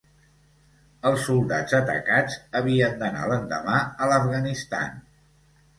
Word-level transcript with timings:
Els 1.09 1.25
soldats 1.27 1.77
atacats 1.81 2.39
havien 2.61 2.99
d'anar 3.05 3.29
l'endemà 3.33 3.79
a 4.07 4.13
l'Afganistan. 4.15 4.99